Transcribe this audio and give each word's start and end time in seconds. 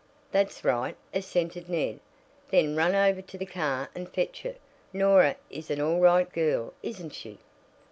"That's 0.31 0.63
right," 0.65 0.95
assented 1.13 1.69
Ned, 1.69 1.99
"Then 2.49 2.75
run 2.75 2.95
over 2.95 3.21
to 3.21 3.37
the 3.37 3.45
car 3.45 3.91
and 3.93 4.09
fetch 4.09 4.45
it. 4.45 4.59
Norah 4.91 5.35
is 5.51 5.69
an 5.69 5.79
all 5.79 5.99
right 5.99 6.27
girl, 6.33 6.73
isn't 6.81 7.13
she?" 7.13 7.37